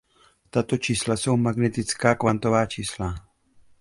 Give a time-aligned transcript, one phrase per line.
[0.49, 3.15] Tato čísla jsou magnetická kvantová čísla.